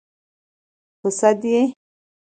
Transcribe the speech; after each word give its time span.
_په 0.99 1.07
سد 1.19 1.41
يې؟ 1.51 1.61